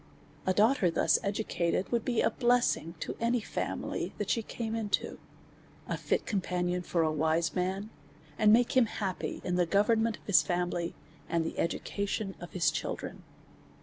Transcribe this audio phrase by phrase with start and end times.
[0.47, 5.19] A daughter thus educated would be a blessing to any family that she came into;
[5.87, 7.91] a fit companion for a wise man,
[8.35, 10.95] and make him happy in the government of his family,
[11.29, 13.21] and the education of his children.